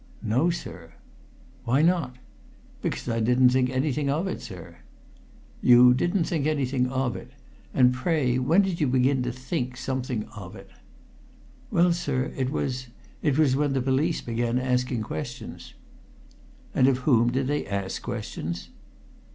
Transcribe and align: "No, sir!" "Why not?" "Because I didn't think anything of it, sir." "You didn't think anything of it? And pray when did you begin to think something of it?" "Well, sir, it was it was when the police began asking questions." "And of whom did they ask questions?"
"No, 0.23 0.49
sir!" 0.49 0.93
"Why 1.63 1.83
not?" 1.83 2.15
"Because 2.81 3.07
I 3.07 3.19
didn't 3.19 3.49
think 3.49 3.69
anything 3.69 4.09
of 4.09 4.25
it, 4.25 4.41
sir." 4.41 4.77
"You 5.61 5.93
didn't 5.93 6.23
think 6.23 6.47
anything 6.47 6.87
of 6.89 7.15
it? 7.15 7.29
And 7.71 7.93
pray 7.93 8.39
when 8.39 8.63
did 8.63 8.81
you 8.81 8.87
begin 8.87 9.21
to 9.21 9.31
think 9.31 9.77
something 9.77 10.23
of 10.35 10.55
it?" 10.55 10.71
"Well, 11.69 11.93
sir, 11.93 12.33
it 12.35 12.49
was 12.49 12.87
it 13.21 13.37
was 13.37 13.55
when 13.55 13.73
the 13.73 13.79
police 13.81 14.21
began 14.21 14.57
asking 14.57 15.03
questions." 15.03 15.75
"And 16.73 16.87
of 16.87 16.97
whom 17.05 17.31
did 17.31 17.45
they 17.45 17.67
ask 17.67 18.01
questions?" 18.01 18.69